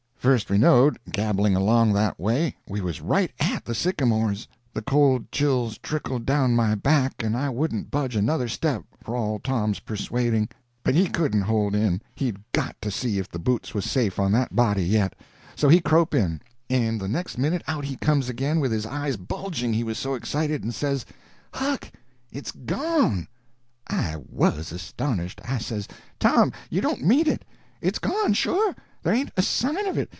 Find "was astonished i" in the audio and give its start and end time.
24.29-25.57